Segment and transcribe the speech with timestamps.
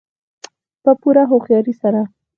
[0.83, 2.01] په پوره هوښیارۍ سره.